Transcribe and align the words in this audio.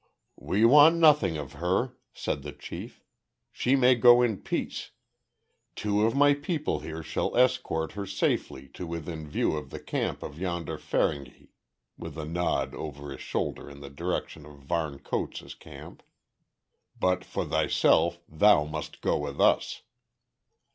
"We 0.39 0.65
want 0.65 0.95
nothing 0.95 1.37
of 1.37 1.53
her," 1.61 1.93
said 2.11 2.41
the 2.41 2.53
chief. 2.53 3.03
"She 3.51 3.75
may 3.75 3.93
go 3.93 4.23
in 4.23 4.37
peace. 4.41 4.89
Two 5.75 6.01
of 6.07 6.15
my 6.15 6.33
people 6.33 6.79
here 6.79 7.03
shall 7.03 7.37
escort 7.37 7.91
her 7.91 8.07
safely 8.07 8.67
to 8.69 8.87
within 8.87 9.27
view 9.27 9.55
of 9.55 9.69
the 9.69 9.79
camp 9.79 10.23
of 10.23 10.39
yonder 10.39 10.79
Feringhi," 10.79 11.49
with 11.99 12.17
a 12.17 12.25
nod 12.25 12.73
over 12.73 13.11
his 13.11 13.21
shoulder 13.21 13.69
in 13.69 13.81
the 13.81 13.91
direction 13.91 14.43
of 14.43 14.57
Varne 14.63 14.97
Coates' 14.97 15.53
camp. 15.53 16.01
"But 16.99 17.23
for 17.23 17.45
thyself 17.45 18.21
thou 18.27 18.65
must 18.65 19.01
go 19.01 19.19
with 19.19 19.39
us." 19.39 19.83